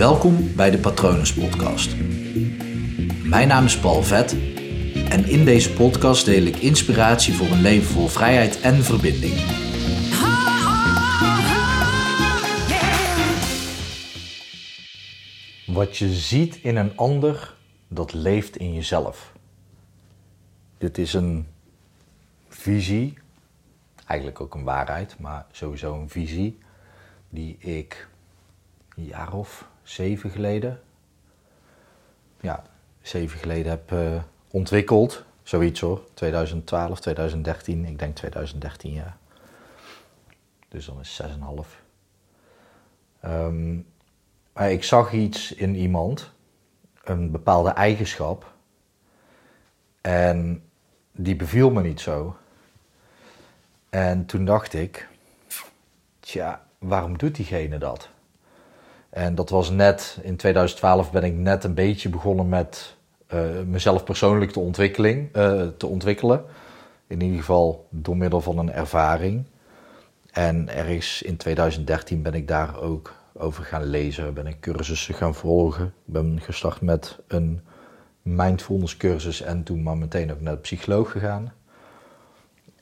[0.00, 1.96] Welkom bij de Patronus Podcast.
[3.24, 4.32] Mijn naam is Paul Vet
[5.08, 9.34] en in deze podcast deel ik inspiratie voor een leven vol vrijheid en verbinding.
[15.66, 17.56] Wat je ziet in een ander,
[17.88, 19.32] dat leeft in jezelf.
[20.78, 21.46] Dit is een
[22.48, 23.18] visie,
[24.06, 26.58] eigenlijk ook een waarheid, maar sowieso een visie
[27.28, 28.08] die ik
[28.96, 30.80] een jaar of zeven geleden,
[32.40, 32.64] ja,
[33.02, 35.24] zeven geleden heb uh, ontwikkeld.
[35.42, 39.16] Zoiets hoor, 2012, 2013, ik denk 2013 ja.
[40.68, 41.28] Dus dan is 6,5.
[43.24, 43.86] Um,
[44.52, 46.30] maar ik zag iets in iemand,
[47.04, 48.52] een bepaalde eigenschap.
[50.00, 50.62] En
[51.12, 52.36] die beviel me niet zo.
[53.88, 55.08] En toen dacht ik,
[56.20, 58.08] tja, waarom doet diegene dat?
[59.10, 62.96] En dat was net, in 2012 ben ik net een beetje begonnen met
[63.34, 66.44] uh, mezelf persoonlijk te, ontwikkeling, uh, te ontwikkelen.
[67.06, 69.44] In ieder geval door middel van een ervaring.
[70.30, 75.34] En ergens in 2013 ben ik daar ook over gaan lezen, ben ik cursussen gaan
[75.34, 75.86] volgen.
[75.86, 77.60] Ik ben gestart met een
[78.22, 81.52] mindfulness cursus en toen maar meteen ook naar de psycholoog gegaan.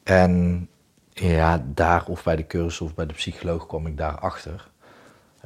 [0.03, 0.69] En
[1.09, 4.71] ja, daar of bij de cursus of bij de psycholoog kwam ik daarachter.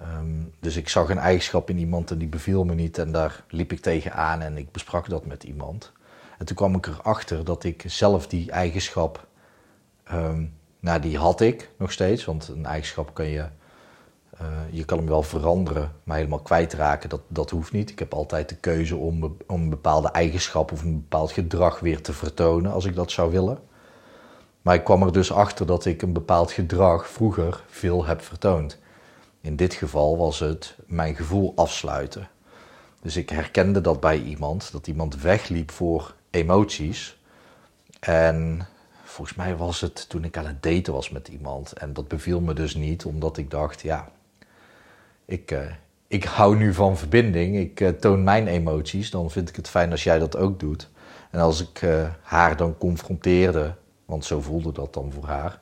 [0.01, 3.45] Um, dus ik zag een eigenschap in iemand en die beviel me niet en daar
[3.49, 5.93] liep ik tegenaan en ik besprak dat met iemand.
[6.39, 9.27] En toen kwam ik erachter dat ik zelf die eigenschap,
[10.13, 13.45] um, nou die had ik nog steeds, want een eigenschap kan je,
[14.41, 17.91] uh, je kan hem wel veranderen, maar helemaal kwijtraken, dat, dat hoeft niet.
[17.91, 22.03] Ik heb altijd de keuze om, om een bepaalde eigenschap of een bepaald gedrag weer
[22.03, 23.59] te vertonen als ik dat zou willen.
[24.63, 28.79] Maar ik kwam er dus achter dat ik een bepaald gedrag vroeger veel heb vertoond.
[29.43, 32.29] In dit geval was het mijn gevoel afsluiten.
[33.01, 37.19] Dus ik herkende dat bij iemand, dat iemand wegliep voor emoties.
[38.01, 38.69] En
[39.05, 41.73] volgens mij was het toen ik aan het daten was met iemand.
[41.73, 44.11] En dat beviel me dus niet, omdat ik dacht, ja,
[45.25, 45.61] ik, uh,
[46.07, 47.57] ik hou nu van verbinding.
[47.57, 49.11] Ik uh, toon mijn emoties.
[49.11, 50.91] Dan vind ik het fijn als jij dat ook doet.
[51.31, 55.61] En als ik uh, haar dan confronteerde, want zo voelde dat dan voor haar.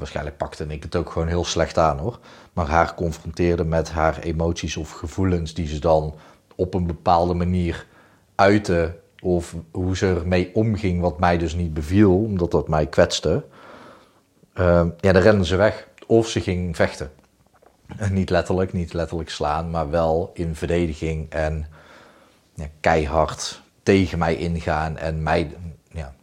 [0.00, 2.18] Waarschijnlijk pakte ik het ook gewoon heel slecht aan hoor.
[2.52, 6.14] Maar haar confronteerde met haar emoties of gevoelens die ze dan
[6.56, 7.86] op een bepaalde manier
[8.34, 8.98] uitte.
[9.22, 13.44] Of hoe ze ermee omging, wat mij dus niet beviel, omdat dat mij kwetste.
[14.54, 15.88] Uh, ja, dan renden ze weg.
[16.06, 17.10] Of ze ging vechten.
[18.10, 21.66] niet letterlijk, niet letterlijk slaan, maar wel in verdediging en
[22.54, 24.96] ja, keihard tegen mij ingaan.
[24.96, 25.56] En mij,
[25.90, 26.14] ja,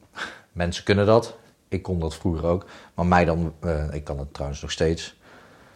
[0.51, 1.37] mensen kunnen dat.
[1.67, 2.65] Ik kon dat vroeger ook.
[2.93, 5.19] Maar mij dan, uh, ik kan het trouwens nog steeds,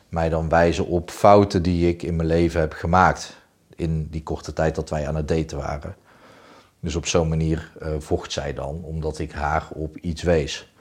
[0.10, 3.40] mij dan wijzen op fouten die ik in mijn leven heb gemaakt.
[3.76, 5.96] In die korte tijd dat wij aan het daten waren.
[6.80, 10.74] Dus op zo'n manier uh, vocht zij dan, omdat ik haar op iets wees.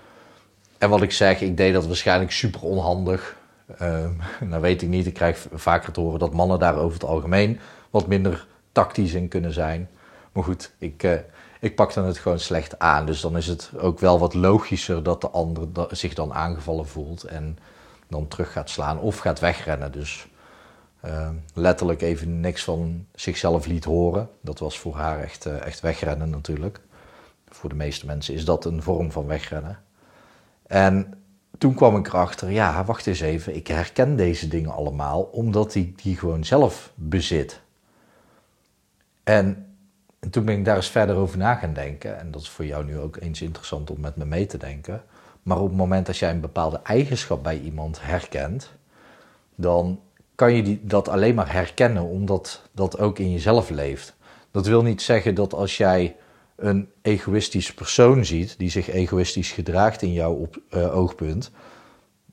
[0.78, 3.37] En wat ik zeg, ik deed dat waarschijnlijk super onhandig.
[3.82, 4.06] Uh,
[4.50, 7.60] nou weet ik niet, ik krijg vaker te horen dat mannen daar over het algemeen
[7.91, 9.88] wat minder tactisch in kunnen zijn.
[10.32, 11.25] Maar goed, ik,
[11.60, 13.06] ik pakte het gewoon slecht aan.
[13.06, 17.25] Dus dan is het ook wel wat logischer dat de ander zich dan aangevallen voelt
[17.25, 17.59] en
[18.09, 19.93] dan terug gaat slaan of gaat wegrennen.
[19.93, 20.28] Dus
[21.04, 24.28] uh, letterlijk even niks van zichzelf liet horen.
[24.41, 26.81] Dat was voor haar echt, uh, echt wegrennen natuurlijk.
[27.48, 29.78] Voor de meeste mensen is dat een vorm van wegrennen.
[30.66, 31.15] En
[31.59, 36.03] toen kwam ik erachter, ja, wacht eens even, ik herken deze dingen allemaal omdat ik
[36.03, 37.60] die gewoon zelf bezit.
[39.22, 39.69] En
[40.20, 42.19] en toen ben ik daar eens verder over na gaan denken.
[42.19, 45.03] En dat is voor jou nu ook eens interessant om met me mee te denken.
[45.42, 48.70] Maar op het moment dat jij een bepaalde eigenschap bij iemand herkent,
[49.54, 50.00] dan
[50.34, 54.16] kan je die, dat alleen maar herkennen omdat dat ook in jezelf leeft.
[54.50, 56.16] Dat wil niet zeggen dat als jij
[56.56, 61.50] een egoïstisch persoon ziet die zich egoïstisch gedraagt in jouw op, uh, oogpunt,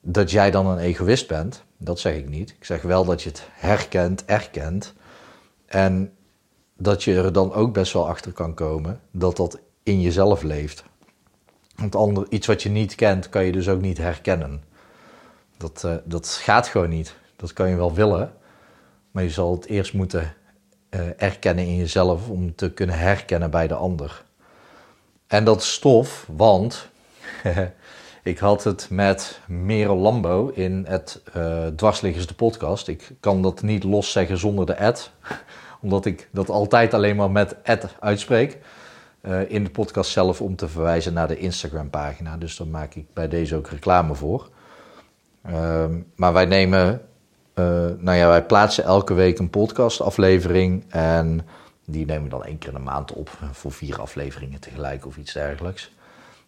[0.02, 1.64] dat jij dan een egoïst bent.
[1.78, 2.50] Dat zeg ik niet.
[2.50, 4.94] Ik zeg wel dat je het herkent, erkent.
[5.66, 6.17] En
[6.78, 10.84] dat je er dan ook best wel achter kan komen dat dat in jezelf leeft.
[11.76, 14.64] Want ander, iets wat je niet kent, kan je dus ook niet herkennen.
[15.58, 17.16] Dat, uh, dat gaat gewoon niet.
[17.36, 18.34] Dat kan je wel willen,
[19.12, 20.34] maar je zal het eerst moeten
[20.90, 24.26] uh, erkennen in jezelf om te kunnen herkennen bij de ander.
[25.28, 26.90] En dat stof, want
[28.24, 32.88] ik had het met Merel Lambo in het uh, Dwarsliggers de podcast.
[32.88, 35.12] Ik kan dat niet los zeggen zonder de ad
[35.88, 37.56] omdat ik dat altijd alleen maar met
[38.00, 38.58] uitspreek.
[39.22, 42.38] Uh, in de podcast zelf om te verwijzen naar de Instagram pagina.
[42.38, 44.50] Dus daar maak ik bij deze ook reclame voor.
[45.50, 45.86] Uh,
[46.16, 47.02] maar wij nemen
[47.98, 50.84] nou ja, wij plaatsen elke week een podcastaflevering.
[50.90, 51.48] En
[51.86, 55.18] die nemen we dan één keer in de maand op voor vier afleveringen tegelijk of
[55.18, 55.92] iets dergelijks.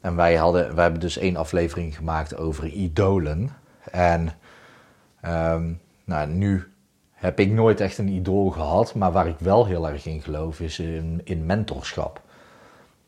[0.02, 3.50] En wij, hadden, wij hebben dus één aflevering gemaakt over idolen.
[3.92, 4.30] En
[5.22, 5.74] ehm,
[6.06, 6.68] nou, nu
[7.20, 10.60] heb ik nooit echt een idool gehad, maar waar ik wel heel erg in geloof
[10.60, 12.22] is in, in mentorschap.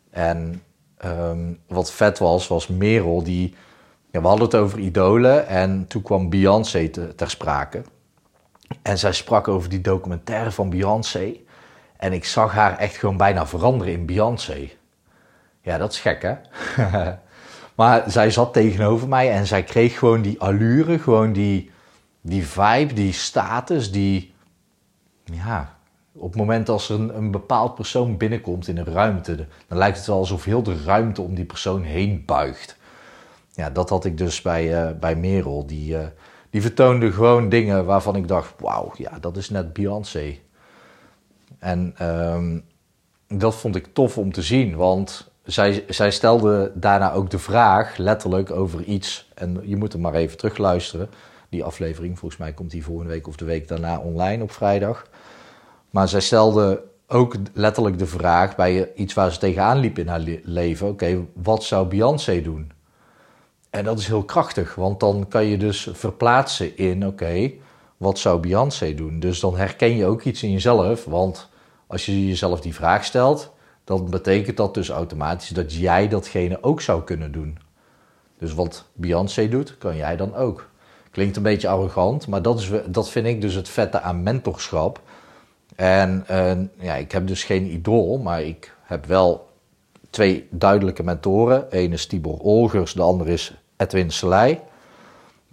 [0.09, 0.63] En
[1.05, 3.55] um, wat vet was, was Merel die.
[4.11, 7.81] Ja, we hadden het over idolen en toen kwam Beyoncé ter sprake.
[8.81, 11.33] En zij sprak over die documentaire van Beyoncé.
[11.97, 14.69] En ik zag haar echt gewoon bijna veranderen in Beyoncé.
[15.61, 16.35] Ja, dat is gek, hè?
[17.75, 21.71] maar zij zat tegenover mij en zij kreeg gewoon die allure, gewoon die,
[22.21, 24.33] die vibe, die status, die...
[25.23, 25.75] Ja,
[26.13, 29.35] op het moment als er een, een bepaald persoon binnenkomt in een ruimte,
[29.67, 32.77] dan lijkt het wel alsof heel de ruimte om die persoon heen buigt.
[33.51, 35.65] Ja, dat had ik dus bij, uh, bij Merel.
[35.65, 35.99] Die, uh,
[36.49, 40.37] die vertoonde gewoon dingen waarvan ik dacht, wauw, ja, dat is net Beyoncé.
[41.59, 42.63] En um,
[43.27, 47.97] dat vond ik tof om te zien, want zij, zij stelde daarna ook de vraag,
[47.97, 49.29] letterlijk, over iets.
[49.33, 51.09] En je moet hem maar even terugluisteren.
[51.51, 55.05] Die aflevering, volgens mij komt die volgende week of de week daarna online op vrijdag.
[55.89, 60.23] Maar zij stelde ook letterlijk de vraag bij iets waar ze tegenaan liep in haar
[60.43, 62.71] leven: oké, wat zou Beyoncé doen?
[63.69, 67.51] En dat is heel krachtig, want dan kan je dus verplaatsen in: oké,
[67.97, 69.19] wat zou Beyoncé doen?
[69.19, 71.49] Dus dan herken je ook iets in jezelf, want
[71.87, 73.51] als je jezelf die vraag stelt,
[73.83, 77.57] dan betekent dat dus automatisch dat jij datgene ook zou kunnen doen.
[78.37, 80.69] Dus wat Beyoncé doet, kan jij dan ook.
[81.11, 85.01] Klinkt een beetje arrogant, maar dat, is, dat vind ik dus het vette aan mentorschap.
[85.75, 89.49] En uh, ja, ik heb dus geen idool, maar ik heb wel
[90.09, 91.65] twee duidelijke mentoren.
[91.69, 94.59] Eén is Tibor Olgers, de ander is Edwin Selei.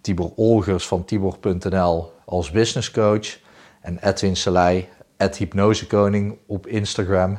[0.00, 3.38] Tibor Olgers van tibor.nl als business coach.
[3.80, 7.38] En Edwin Selei, Ed Hypnosekoning op Instagram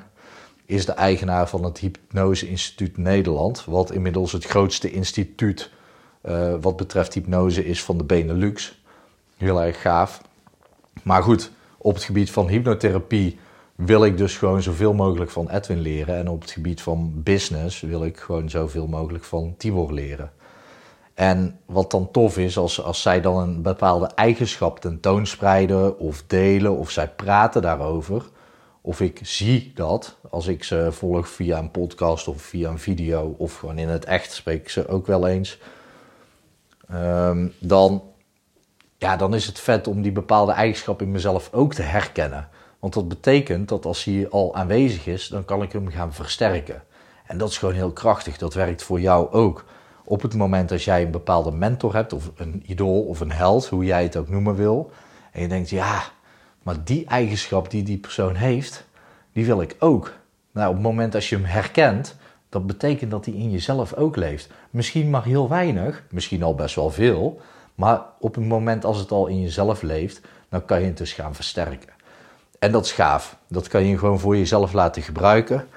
[0.66, 5.72] is de eigenaar van het Hypnose Instituut Nederland, wat inmiddels het grootste instituut
[6.24, 8.82] uh, wat betreft hypnose is van de Benelux.
[9.38, 10.22] Heel erg gaaf.
[11.04, 13.40] Maar goed, op het gebied van hypnotherapie
[13.76, 16.16] wil ik dus gewoon zoveel mogelijk van Edwin leren.
[16.16, 20.32] En op het gebied van business wil ik gewoon zoveel mogelijk van Tibor leren.
[21.14, 26.78] En wat dan tof is, als, als zij dan een bepaalde eigenschap tentoonspreiden of delen
[26.78, 28.30] of zij praten daarover,
[28.82, 33.36] of ik zie dat als ik ze volg via een podcast of via een video
[33.38, 35.60] of gewoon in het echt spreek ik ze ook wel eens.
[36.90, 38.04] Ehm, dan,
[38.98, 42.50] ja, dan is het vet om die bepaalde eigenschap in mezelf ook te herkennen.
[42.80, 46.84] Want dat betekent dat als hij al aanwezig is, dan kan ik hem gaan versterken.
[47.26, 48.38] En dat is gewoon heel krachtig.
[48.38, 49.66] Dat werkt voor jou ook.
[50.06, 53.68] Op het moment dat jij een bepaalde mentor hebt, of een idool of een held,
[53.68, 54.92] hoe jij het ook noemen wil.
[55.32, 56.04] En je denkt, ja,
[56.64, 58.86] maar die eigenschap die die persoon heeft,
[59.34, 60.14] die wil ik ook.
[60.52, 62.16] Nou, op het moment als je hem herkent,
[62.50, 64.50] dat betekent dat hij in jezelf ook leeft.
[64.70, 67.42] Misschien maar heel weinig, misschien al best wel veel.
[67.76, 71.14] Maar op het moment als het al in jezelf leeft, dan kan je het dus
[71.14, 71.90] gaan versterken.
[72.60, 73.38] En dat is gaaf.
[73.48, 75.68] Dat kan je gewoon voor jezelf laten gebruiken.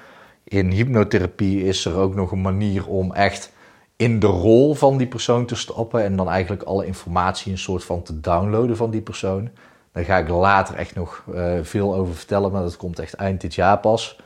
[0.43, 3.51] In hypnotherapie is er ook nog een manier om echt
[3.95, 7.83] in de rol van die persoon te stappen en dan eigenlijk alle informatie een soort
[7.83, 9.49] van te downloaden van die persoon.
[9.91, 13.41] Daar ga ik later echt nog uh, veel over vertellen, maar dat komt echt eind
[13.41, 14.19] dit jaar pas.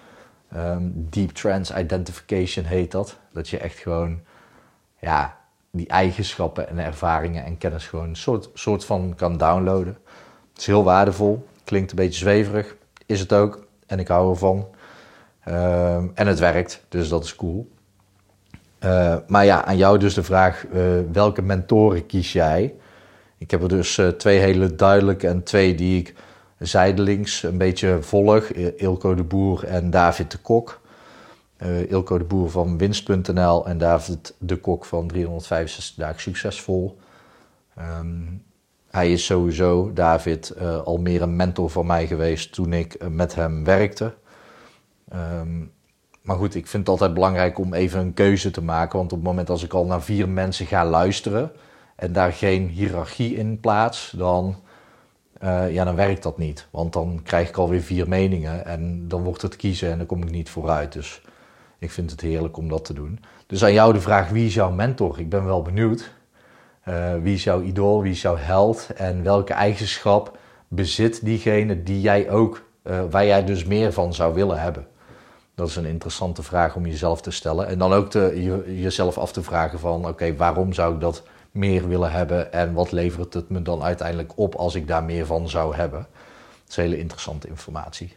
[0.56, 3.18] Um, deep Trance Identification heet dat.
[3.34, 4.20] Dat je echt gewoon
[5.00, 5.38] ja,
[5.72, 9.98] die eigenschappen en ervaringen en kennis gewoon een soort, soort van kan downloaden.
[10.50, 11.48] Het is heel waardevol.
[11.63, 12.75] Klinkt een beetje zweverig.
[13.06, 13.68] Is het ook.
[13.86, 14.68] En ik hou ervan.
[15.48, 17.72] Um, en het werkt, dus dat is cool.
[18.84, 22.75] Uh, maar ja, aan jou dus de vraag: uh, welke mentoren kies jij?
[23.38, 26.16] Ik heb er dus uh, twee hele duidelijke en twee die ik
[26.60, 28.44] zijdelings een beetje volg.
[28.78, 30.82] Ilko de Boer en David de Kok.
[31.64, 36.98] Uh, Ilko de Boer van winst.nl en David de Kok van 365 dagen succesvol.
[37.80, 38.44] Um,
[38.90, 43.36] hij is sowieso, David, uh, al meer een mentor van mij geweest toen ik met
[43.36, 44.14] hem werkte.
[45.14, 45.72] Um,
[46.28, 48.98] maar goed, ik vind het altijd belangrijk om even een keuze te maken.
[48.98, 51.52] Want op het moment als ik al naar vier mensen ga luisteren
[51.96, 54.56] en daar geen hiërarchie in plaats, dan,
[55.44, 56.67] uh, ja, dan werkt dat niet.
[56.72, 60.24] Want dan krijg ik alweer vier meningen en dan wordt het kiezen en dan kom
[60.24, 60.94] ik niet vooruit.
[60.94, 61.22] Dus
[61.79, 63.20] ik vind het heerlijk om dat te doen.
[63.48, 65.20] Dus aan jou de vraag, wie is jouw mentor?
[65.20, 66.12] Ik ben wel benieuwd.
[66.88, 72.01] Uh, wie is jouw idool, wie is jouw held en welke eigenschap bezit diegene die
[72.01, 74.88] jij ook, uh, waar jij dus meer van zou willen hebben?
[75.56, 77.67] Dat is een interessante vraag om jezelf te stellen.
[77.67, 81.24] En dan ook te, je, jezelf af te vragen van, oké, waarom zou ik dat
[81.58, 85.26] meer willen hebben en wat levert het me dan uiteindelijk op als ik daar meer
[85.26, 86.00] van zou hebben.
[86.00, 88.16] Dat is hele interessante informatie.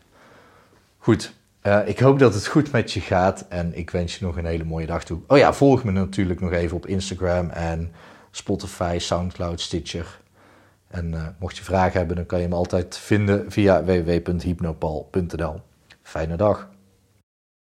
[0.99, 4.37] Goed, uh, ik hoop dat het goed met je gaat en ik wens je nog
[4.37, 5.21] een hele mooie dag toe.
[5.27, 7.93] Oh ja, volg me natuurlijk nog even op Instagram en
[8.31, 10.21] Spotify, Soundcloud, Stitcher.
[10.89, 15.61] En uh, mocht je vragen hebben, dan kan je me altijd vinden via www.hypnopal.nl.
[16.03, 16.69] Fijne dag.